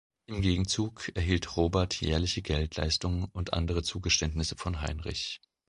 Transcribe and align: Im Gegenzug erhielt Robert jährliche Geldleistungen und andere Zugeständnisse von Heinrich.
Im 0.25 0.41
Gegenzug 0.41 1.11
erhielt 1.13 1.57
Robert 1.57 1.93
jährliche 2.01 2.41
Geldleistungen 2.41 3.25
und 3.33 3.53
andere 3.53 3.83
Zugeständnisse 3.83 4.55
von 4.57 4.81
Heinrich. 4.81 5.39